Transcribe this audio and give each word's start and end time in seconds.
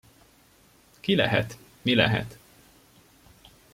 Ki 1.01 1.15
lehet, 1.15 1.57
mi 1.81 1.95
lehet? 1.95 2.37